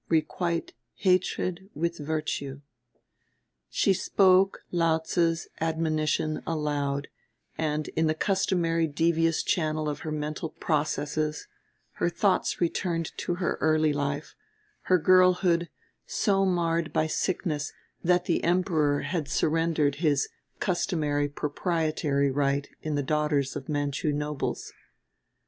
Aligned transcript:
"Requite 0.09 0.73
hatred 0.95 1.69
with 1.75 1.99
virtue." 1.99 2.61
She 3.69 3.93
spoke 3.93 4.63
Lao 4.71 4.97
tze's 4.97 5.47
admonition 5.59 6.41
aloud 6.47 7.07
and, 7.55 7.87
in 7.89 8.07
the 8.07 8.15
customary 8.15 8.87
devious 8.87 9.43
channel 9.43 9.87
of 9.87 9.99
her 9.99 10.09
mental 10.11 10.49
processes, 10.49 11.47
her 11.91 12.09
thoughts 12.09 12.59
returned 12.59 13.15
to 13.19 13.35
her 13.35 13.59
early 13.61 13.93
life, 13.93 14.33
her 14.89 14.97
girlhood, 14.97 15.69
so 16.07 16.47
marred 16.47 16.91
by 16.91 17.05
sickness 17.05 17.71
that 18.03 18.25
the 18.25 18.43
Emperor 18.43 19.01
had 19.01 19.27
surrendered 19.27 19.97
his 20.01 20.29
customary 20.59 21.29
proprietary 21.29 22.31
right 22.31 22.67
in 22.81 22.95
the 22.95 23.03
daughters 23.03 23.55
of 23.55 23.69
Manchu 23.69 24.11
nobles. 24.11 24.73